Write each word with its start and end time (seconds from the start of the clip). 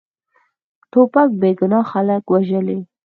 توپک 0.91 1.29
بېګناه 1.39 1.85
خلک 1.91 2.23
وژلي. 2.29 2.79